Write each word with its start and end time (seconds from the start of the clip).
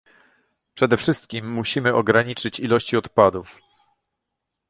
Przede 0.73 0.97
wszystkim 0.97 1.51
musimy 1.51 1.93
ograniczyć 1.93 2.59
ilości 2.59 2.97
odpadów 2.97 3.59